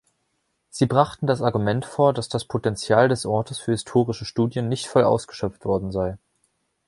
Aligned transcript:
Sie 0.71 0.87
brachten 0.87 1.27
das 1.27 1.43
Argument 1.43 1.85
vor, 1.85 2.11
dass 2.11 2.27
das 2.27 2.45
Potenzial 2.45 3.07
des 3.07 3.23
Ortes 3.27 3.59
für 3.59 3.69
historische 3.73 4.25
Studien 4.25 4.67
nicht 4.67 4.87
voll 4.87 5.03
ausgeschöpft 5.03 5.63
worden 5.63 5.91
sei. 5.91 6.17